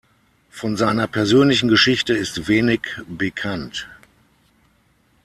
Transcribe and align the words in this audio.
Von 0.49 0.77
seiner 0.77 1.05
persönlichen 1.05 1.69
Geschichte 1.69 2.15
ist 2.15 2.47
wenig 2.47 2.81
bekannt. 3.07 3.87